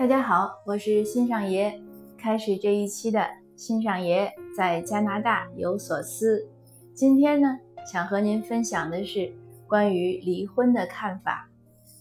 [0.00, 1.78] 大家好，我是新上爷。
[2.16, 3.22] 开始这一期的
[3.54, 6.48] 新上爷在加拿大有所思。
[6.94, 9.30] 今天呢，想和您分享的是
[9.68, 11.46] 关于离婚的看法。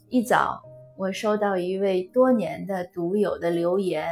[0.07, 0.63] 一早，
[0.97, 4.07] 我收到一位多年的读友的留言，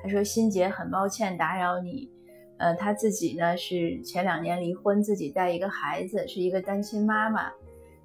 [0.00, 2.08] 他说：“欣姐，很抱歉打扰你。
[2.58, 7.50] 呃，他自己呢是前两年离婚，自己带一个孩子，是一个单亲妈妈。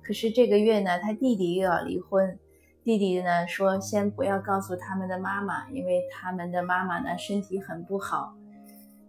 [0.02, 2.36] 可是这个月呢，他弟弟又要离婚。”
[2.84, 8.34] 弟弟呢说：“先不要告诉他们的妈妈，因为他们的妈妈呢身体很不好。”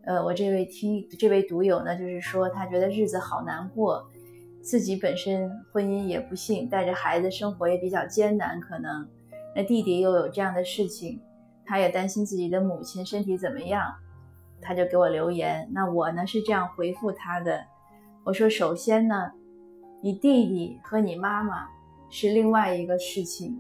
[0.05, 4.03] 呃，我这位听这位读友呢，就是说他觉得日子好难过，
[4.63, 9.07] 自己本身婚姻也不幸，带着孩子生活也比较艰难，可能
[9.55, 11.21] 那弟弟又有这样的事情，
[11.67, 13.95] 他也担心自己的母亲身体怎么样，
[14.61, 15.69] 他就给我留言。
[15.73, 17.63] 那我呢是这样回复他的：
[18.25, 19.31] 我说，首先呢，
[20.03, 21.69] 你弟弟和你妈妈
[22.11, 23.59] 是另外一个事情。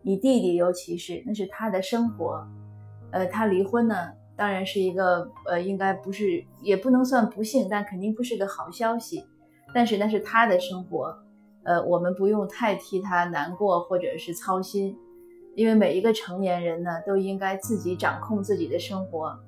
[0.00, 2.46] 你弟弟，尤其是那是他的生活，
[3.10, 3.94] 呃，他离婚呢，
[4.36, 9.24] 当然是一个呃，应该不是，也不能算不幸，但肯定不是个好消息。
[9.74, 11.14] 但是那是他的生活，
[11.64, 14.96] 呃，我们不用太替他难过或者是操心，
[15.54, 19.38] 因为每一个成年人呢，都应该自己掌控自己的生活。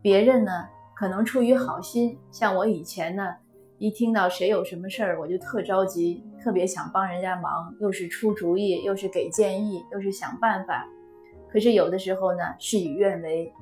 [0.00, 0.52] 别人呢，
[0.94, 3.34] 可能出于好心，像我以前呢。
[3.84, 10.88] 一听到谁有什么事儿，我就特着急，特别想帮人家忙，又是出主意，又是给建议，又是想办法。
[11.50, 13.52] 可是有的时候呢，事与愿违。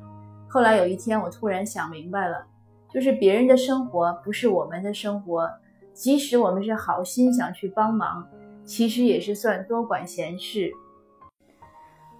[0.48, 2.46] 后来有一天，我突然想明白了，
[2.88, 5.50] 就是别人的生活不是我们的生活，
[5.92, 8.24] 即使我们是好心想去帮忙，
[8.64, 10.70] 其实也是算多管闲事。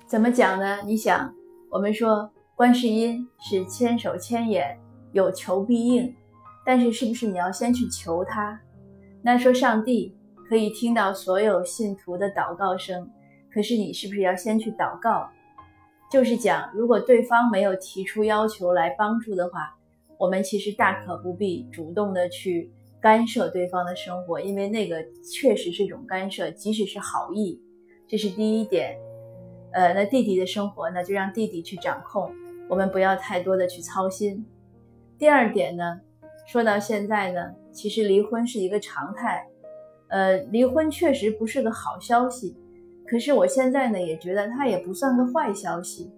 [0.08, 0.80] 怎么讲呢？
[0.84, 1.32] 你想，
[1.70, 4.76] 我们说观世音是千手千眼，
[5.12, 6.12] 有求必应。
[6.64, 8.60] 但是，是不是你要先去求他？
[9.22, 10.16] 那说上帝
[10.48, 13.08] 可以听到所有信徒的祷告声，
[13.52, 15.28] 可是你是不是要先去祷告？
[16.10, 19.74] 就是讲，如果对方没有提出要求来帮助的话，
[20.18, 22.70] 我们其实大可不必主动的去
[23.00, 25.02] 干涉对方的生活，因为那个
[25.32, 27.60] 确实是一种干涉，即使是好意。
[28.06, 28.96] 这是第一点。
[29.72, 32.30] 呃，那弟弟的生活呢，就让弟弟去掌控，
[32.68, 34.44] 我们不要太多的去操心。
[35.16, 36.00] 第二点呢？
[36.46, 37.40] 说到现在呢，
[37.72, 39.46] 其实离婚是一个常态，
[40.08, 42.56] 呃，离婚确实不是个好消息，
[43.06, 46.10] 可是我现在呢也觉得它也不算个坏消息，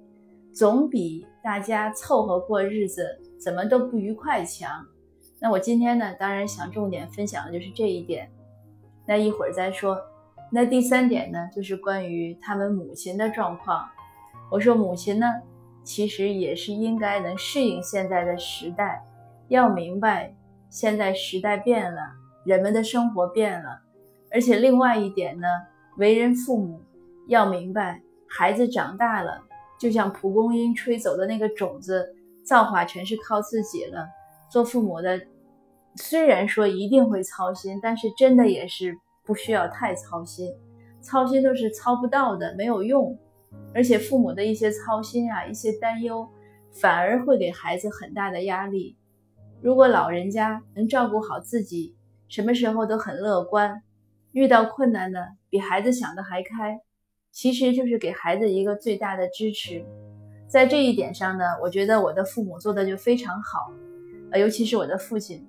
[0.52, 3.06] 总比大家凑合过日子
[3.38, 4.70] 怎么都不愉快强。
[5.40, 8.30] 那我今天呢，当然想重点分享的就是这一点，
[9.06, 9.98] 那一会儿再说。
[10.50, 13.86] 那第三点呢，就是关于他们母亲的状况。
[14.50, 15.26] 我说母亲呢，
[15.82, 19.04] 其实也是应该能适应现在的时代。
[19.48, 20.34] 要明白，
[20.70, 22.00] 现在时代变了，
[22.44, 23.80] 人们的生活变了，
[24.30, 25.46] 而且另外一点呢，
[25.98, 26.80] 为人父母
[27.28, 29.42] 要明白，孩子长大了，
[29.78, 34.06] 就像蒲公英吹走的那个种子，造化全是靠自己了。
[34.50, 35.20] 做父母的，
[35.96, 40.52] 虽然说一定会操心，但是真的也是不需要太操心，
[41.00, 43.18] 操心都是操不到的，没有用。
[43.72, 46.28] 而且父母的一些操心啊，一些担忧，
[46.72, 48.96] 反而会给孩子很大的压力。
[49.64, 51.96] 如果老人家能照顾好自己，
[52.28, 53.82] 什么时候都很乐观，
[54.32, 56.78] 遇到困难呢，比孩子想的还开，
[57.32, 59.82] 其实就是给孩子一个最大的支持。
[60.46, 63.72] 在这一点上呢，我觉得我的父母做的就非常好，
[64.32, 65.42] 呃，尤其是我的父亲，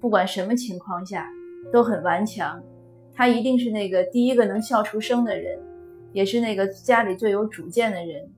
[0.00, 1.28] 不管什么情况下
[1.70, 2.64] 都很顽强，
[3.12, 5.60] 他一定是那个第一个能笑出声的人，
[6.14, 8.32] 也是那个家里最有主见的人，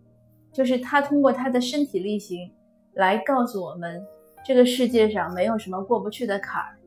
[0.52, 2.50] 就是他通过他的身体力行
[2.94, 4.04] 来告诉我们。
[4.44, 6.78] 这个世界上没有什么过不去的坎儿，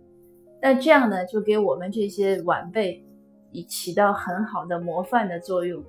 [0.61, 3.03] 那这样呢，就给我们这些晚辈
[3.51, 5.83] 以起到很好的模范的作用，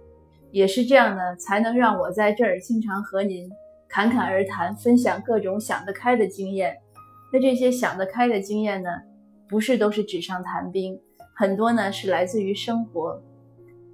[0.50, 3.50] 也是这样呢，才能让我在这儿经常和您
[3.88, 6.76] 侃侃而谈，分享各种想得开的经验。
[7.32, 8.91] 那这些想得开的经验呢，
[9.48, 11.00] 不是都是纸上谈兵，
[11.34, 13.20] 很多呢是来自于生活，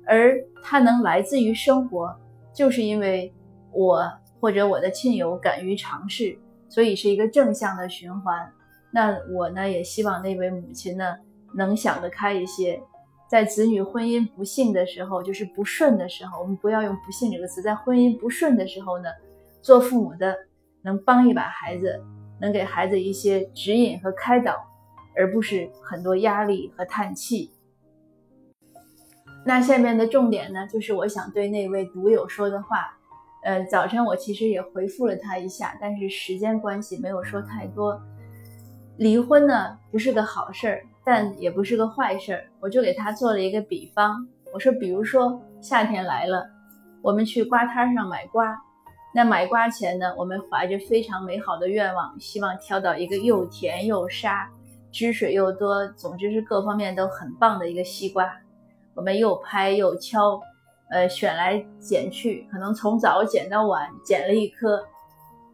[0.06, 2.14] 而它能来自于生活，
[2.52, 3.32] 就是因为
[3.73, 6.37] 我或者我的亲友敢于尝试。
[6.70, 8.50] 所以是一个正向的循环。
[8.90, 11.17] 那我呢，也希望那位母亲呢，
[11.55, 12.81] 能想得开一些，
[13.28, 19.11] 在子女婚姻不幸的时候，就是不顺的时候，我们不要用不幸这个词，在婚姻不顺的时候呢，
[19.61, 20.34] 做父母的
[20.82, 22.02] 能帮一把孩子，
[22.40, 24.56] 能给孩子一些指引和开导，
[25.16, 27.50] 而不是很多压力和叹气。
[29.44, 32.96] 那下面的重点呢，就是我想对那位读友说的话。
[33.42, 38.00] 呃，早晨我其实也回复了他一下，但是时间关系没有说太多。
[38.98, 42.44] 离婚呢不是个好事儿，但也不是个坏事儿。
[42.60, 46.46] 我就给他做了一个比方，我说，比如说夏天来了，
[47.00, 48.54] 我们去瓜摊上买瓜，
[49.14, 54.50] 那买瓜前呢，我们怀着非常美好的愿望，希望挑到一个又甜又沙、
[54.92, 58.31] 汁水又多，总之是各方面都很棒的一个西瓜。
[58.94, 60.38] 我们又拍又敲，
[60.90, 64.84] 呃，选来捡去，可能从早捡到晚，捡了一颗。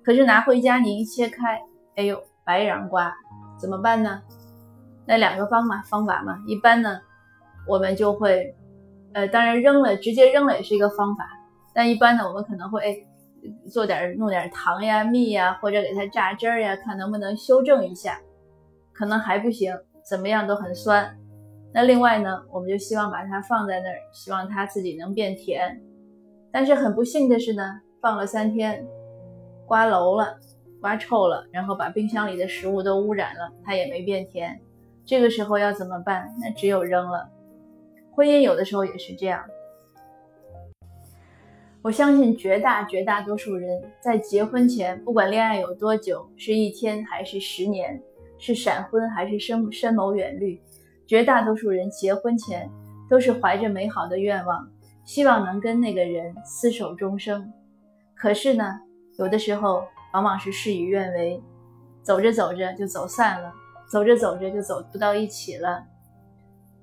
[0.04, 1.60] 可是拿回家你一切开，
[1.96, 3.14] 哎呦，白瓤瓜，
[3.58, 4.22] 怎么办呢？
[5.06, 7.00] 那两个方法方法嘛，一般呢，
[7.66, 8.54] 我们就会，
[9.12, 11.28] 呃，当然扔了，直接扔了也是一个方法。
[11.74, 12.96] 但一般呢，我们可能会哎，
[13.70, 18.18] 做点弄点糖呀、蜜呀，或者给它榨汁儿呀，看能不能修正一下。
[18.92, 19.76] 可能还不行，
[20.08, 21.18] 怎么样都很酸。
[21.76, 25.78] 那另外呢，我们就希望把它放在那儿，希望它自己能变甜。
[26.50, 27.62] 但是很不幸的是呢，
[28.00, 28.82] 放了三天，
[29.66, 30.38] 刮楼了，
[30.80, 34.58] 刮臭了，然后把冰箱里的食物都污染了，它也没变甜。
[35.04, 36.34] 这个时候要怎么办？
[36.40, 37.28] 那只有扔了。
[38.10, 39.44] 婚姻有的时候也是这样。
[41.82, 48.02] 我相信绝大绝大多数人在结婚前，不管恋爱有多久，是一天还是十年，
[48.38, 50.58] 是闪婚还是深深谋远虑，
[51.06, 52.70] 绝大多数人结婚前
[53.08, 54.68] 都是怀着美好的愿望，
[55.04, 57.52] 希望能跟那个人厮守终生。
[58.14, 58.80] 可是呢，
[59.18, 61.42] 有的时候往往是事与愿违，
[62.02, 63.52] 走着走着就走散了。
[63.88, 65.84] 走着走着就走不到一起了。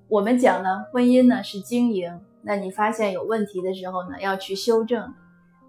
[0.08, 5.14] 我们讲呢，婚姻呢是经营，那你发现有问题的时候呢，要去修正。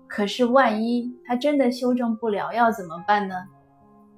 [0.07, 3.35] 可是万一他真的修正不了，要怎么办呢？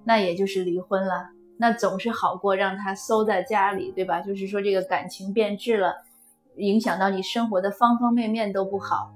[0.04, 1.30] 那也就是离婚了。
[1.58, 4.20] 那总是好过让他收在家里，对吧？
[4.20, 5.94] 就是说这个感情变质了，
[6.56, 9.14] 影响到你生活的方方面面都不好，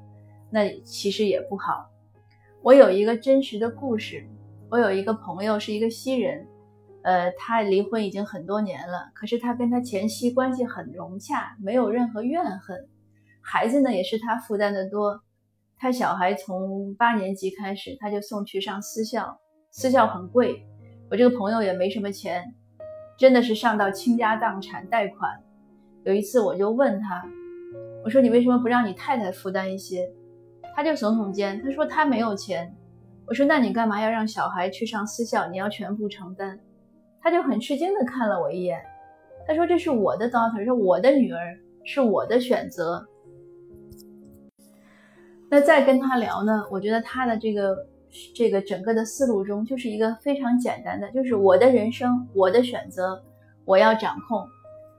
[0.51, 1.91] 那其实也不好。
[2.63, 4.27] 我有一个真实的故事，
[4.71, 6.47] 我有一个朋友是一个西人。
[7.03, 12.87] 呃，他离婚已经很多年了，可是他跟他前妻关系很融洽，没有任何怨恨。
[13.41, 15.23] 孩子呢，也是他负担的多。
[15.79, 19.41] 他小孩从八年级开始，他就送去上私校，
[19.71, 20.67] 私校很贵。
[21.11, 22.55] 我这个朋友也没什么钱，
[23.19, 25.29] 真的是上到倾家荡产贷款。
[26.05, 27.23] 有一次我就问他，
[28.05, 30.09] 我说你为什么不让你太太负担一些？
[30.77, 32.73] 他就耸耸肩，他说他没有钱。
[33.27, 35.49] 我说那你干嘛要让小孩去上私校？
[35.49, 36.59] 你要全部承担？
[37.21, 38.81] 他就很吃惊的看了我一眼，
[39.49, 43.05] 他说：“这是我的 daughter，是我的女儿，是我的选择。”
[45.51, 47.77] 那再跟他聊呢，我觉得他的这个
[48.35, 53.23] 这个整个的思路中，就是一个非常简单的，就是我的人生，我的选择，
[53.65, 54.47] 我要掌控。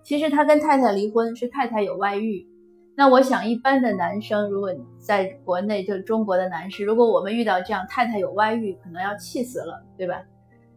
[0.03, 2.47] 其实他跟太太离婚是太太有外遇。
[2.95, 4.69] 那我想，一般的男生如果
[4.99, 10.21] 在国内，就中国的男士，如果我们遇到这样太太有外遇，可能要气死了，对吧？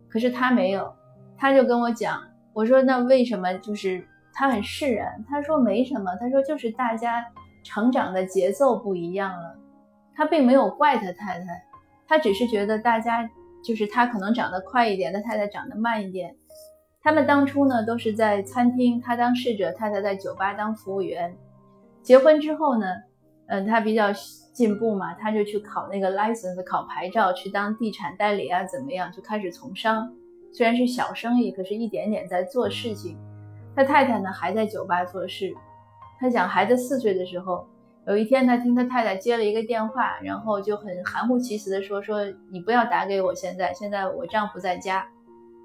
[0.08, 0.92] 可是他没有。
[1.36, 2.22] 他就跟我讲，
[2.52, 3.52] 我说那为什么？
[3.54, 7.24] 就是他很释然，他说没什么，他说就是大家
[7.64, 9.58] 成长的节奏不一样了。
[10.14, 11.64] 他并没有怪他太太，
[12.06, 13.28] 他只是觉得大家
[13.62, 16.34] 就是他可能长得快一点，他太太长得慢一点。
[17.02, 21.36] 他们当初呢都是在餐厅，他当侍者，太太在酒吧当服务员。
[22.02, 22.86] 结婚之后呢，
[23.46, 24.06] 嗯，他比较
[24.52, 30.10] 进步嘛，他就去考那个 license，考牌照，去当地产代理啊，怎么样，就开始从商。
[30.52, 33.18] 虽然是小生意，可是一点点在做事情。
[33.74, 35.52] 他太太呢还在酒吧做事。
[36.20, 37.66] 他讲孩子四岁的时候，
[38.06, 45.06] 有一天他听他太太接了一个电话，然后就很含糊其辞的说：“说你不要打给我，现在现在我丈夫在家。”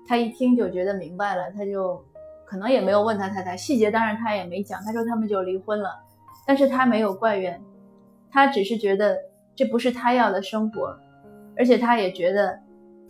[0.08, 2.04] 他一听就觉得明白了，他就
[2.46, 4.82] 可能也没有问他太太细节，当然他也没讲。
[4.84, 5.90] 他说他们就离婚了，
[6.48, 7.62] 但是他没有怪怨，
[8.32, 9.18] 他只是觉得
[9.56, 10.98] 这不是他要的生活，
[11.58, 12.60] 而且他也觉得。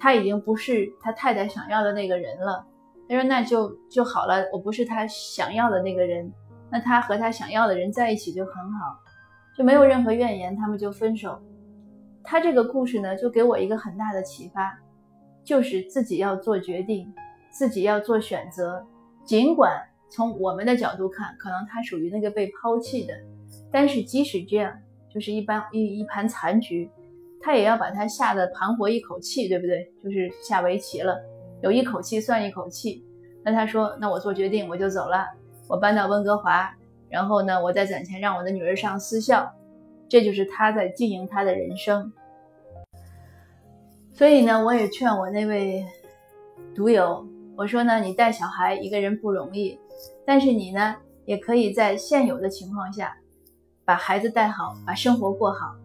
[0.01, 2.65] 他已经不是他太太想要的那个人了。
[3.09, 6.31] 他说：“那就就好了，我不是他想要的那个人，
[6.71, 8.97] 那他和他想要的人在一起就很好，
[9.59, 11.37] 就没有任何怨言，他们就分手。”
[12.23, 14.79] 他这个故事呢，就给我一个很大的启发，
[15.43, 17.13] 就是自己要做决定，
[17.51, 18.81] 自己要做选择。
[19.25, 19.77] 尽管
[20.09, 23.13] 从我们的角度看，可能他属于那个被抛弃的，
[23.69, 24.73] 但是即使这样，
[25.13, 26.89] 就是一般一一盘残局。
[27.41, 29.91] 他也要把他下的盘活一口气，对不对？
[30.01, 31.21] 就是下围棋了，
[31.61, 33.05] 有一口气算一口气。
[33.43, 35.25] 那他说：“那我做决定，我就走了，
[35.67, 36.73] 我搬到温哥华，
[37.09, 39.51] 然后呢，我再攒钱让我的女儿上私校。”
[40.09, 42.11] 这就是他在经营他的人生。
[44.11, 45.85] 所以呢，我也劝我那位
[46.73, 49.79] 读友，我说呢，你带小孩一个人不容易，
[50.25, 53.15] 但是你呢，也可以在现有的情况下，
[53.85, 55.75] 把孩子带好，把生活过好。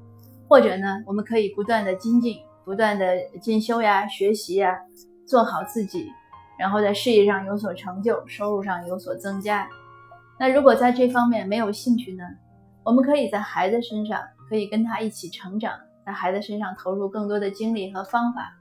[0.49, 4.79] 或者呢，我们可以不断的精进，不断的进修呀、学习呀，
[5.27, 6.11] 做好自己，
[6.59, 9.69] 然后在事业上有所成就，收入上有所增加。
[10.39, 12.25] 那如果在这方面没有兴趣呢，
[12.85, 15.73] 我们可以在孩子身上，可以跟他一起成长，
[16.05, 18.53] 在孩子身上投入更多的精力和方法，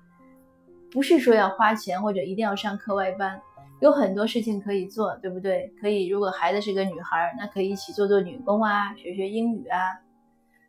[0.92, 3.42] 不是说要花钱或者一定要上课外班，
[3.82, 5.74] 有很多事情可以做，对不对？
[5.82, 9.80] 可以，如果孩子是个女孩，那可以一起做做女工啊，学学英语啊。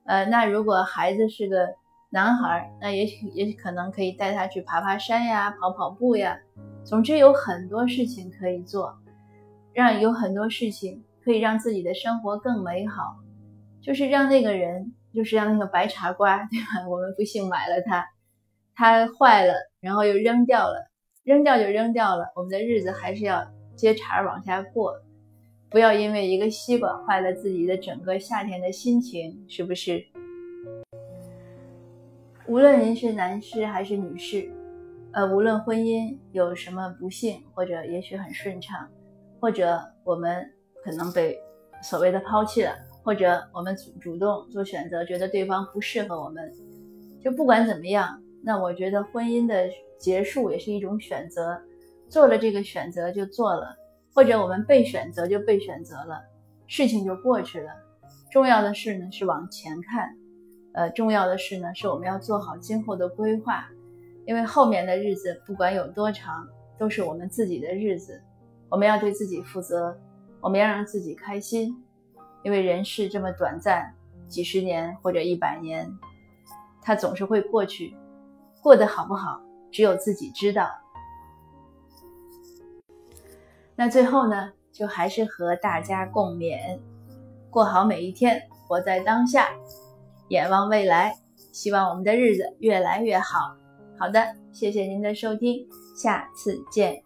[0.06, 1.68] 呃，那如果孩子是个
[2.10, 6.38] 男孩，那也许也许可能可以带他去爬爬山呀，跑跑步呀。
[6.82, 8.98] 总之有很多事情可以做，
[9.74, 13.16] 让有很多事情可以让自己的生活更美好，
[13.82, 16.88] 就是让那个人，就是让那个白茶瓜，对吧？
[16.88, 18.08] 我们不幸买了它，
[18.76, 20.88] 它坏了，然后又扔掉了，
[21.24, 22.32] 扔掉就扔掉了。
[22.36, 24.94] 我们的日子还是要接茬往下过，
[25.68, 30.06] 不要因为一个吸管坏了自己的整个夏天的心情，是不是？
[32.46, 34.48] 无论您是男士还是女士。
[35.12, 38.88] 呃，无论婚姻有什么不幸，或者也许很顺畅，
[39.44, 40.50] 或者我们
[40.82, 41.38] 可能被
[41.82, 46.50] 所谓的抛弃了，或者我们主主动做选择，觉得对方不适合我们，
[47.22, 51.60] 就不管怎么样，那我觉得婚姻的结束也是一种选择，
[52.08, 53.76] 做了这个选择就做了，
[54.14, 56.22] 或者我们被选择就被选择了，
[56.66, 57.70] 事情就过去了。
[58.32, 60.08] 重要的是呢是往前看，
[60.72, 63.68] 呃，重要的是呢是我们要做好今后的规划。
[64.24, 66.48] 因为后面的日子不管有多长，
[66.78, 68.18] 都是我们自己的日子，
[68.74, 69.96] 我们要对自己负责，
[70.40, 71.80] 我们要让自己开心。
[72.42, 73.94] 因为人世这么短暂，
[74.26, 75.88] 几十年或者一百年，
[76.82, 77.96] 它总是会过去，
[78.60, 79.40] 过得好不好，
[79.70, 80.68] 只有自己知道。
[83.76, 86.80] 那最后呢，就还是和大家共勉：
[87.50, 89.50] 过好每一天，活在当下，
[90.30, 91.16] 眼望未来，
[91.52, 93.56] 希望我们的日子越来越好。
[93.96, 95.64] 好的，谢谢您的收听，
[95.96, 97.03] 下次见。